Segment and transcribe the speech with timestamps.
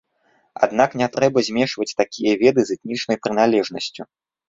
[0.67, 4.13] Аднак, не трэба змешваць такія веды з этнічнай прыналежнасцю.